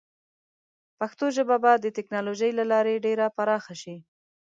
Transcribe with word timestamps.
پښتو 0.99 1.25
ژبه 1.35 1.55
به 1.63 1.71
د 1.77 1.85
ټیکنالوجۍ 1.95 2.51
له 2.59 2.63
لارې 2.71 3.03
ډېره 3.05 3.25
پراخه 3.37 3.73
شي. 3.81 3.95